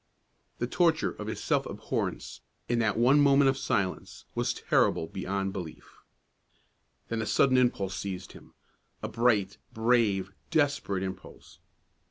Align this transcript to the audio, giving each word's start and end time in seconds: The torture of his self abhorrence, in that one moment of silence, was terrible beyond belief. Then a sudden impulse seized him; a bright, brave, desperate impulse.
The 0.57 0.65
torture 0.65 1.11
of 1.11 1.27
his 1.27 1.43
self 1.43 1.67
abhorrence, 1.67 2.41
in 2.67 2.79
that 2.79 2.97
one 2.97 3.21
moment 3.21 3.49
of 3.49 3.55
silence, 3.55 4.25
was 4.33 4.51
terrible 4.51 5.05
beyond 5.05 5.53
belief. 5.53 5.99
Then 7.09 7.21
a 7.21 7.27
sudden 7.27 7.55
impulse 7.55 7.93
seized 7.95 8.31
him; 8.31 8.55
a 9.03 9.07
bright, 9.07 9.59
brave, 9.71 10.31
desperate 10.49 11.03
impulse. 11.03 11.59